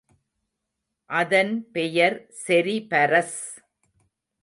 [1.09, 3.39] அதன் பெயர் செரிபரஸ்.